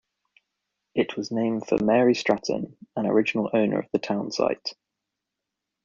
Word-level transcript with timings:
It 0.95 1.15
was 1.15 1.29
named 1.29 1.67
for 1.67 1.77
Mary 1.77 2.15
Stratton, 2.15 2.75
an 2.95 3.05
original 3.05 3.51
owner 3.53 3.77
of 3.77 3.91
the 3.91 3.99
town 3.99 4.31
site. 4.31 4.73